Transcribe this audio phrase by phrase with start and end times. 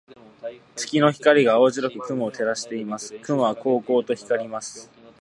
[0.75, 3.13] 月の光が青白く雲を照らしています。
[3.19, 4.89] 雲はこうこうと光ります。